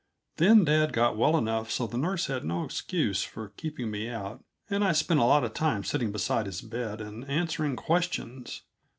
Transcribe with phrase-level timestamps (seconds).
[0.37, 4.43] Then dad got well enough so the nurse had no excuse for keeping me out,
[4.67, 8.63] and I spent a lot of time sitting beside his bed and answering questions.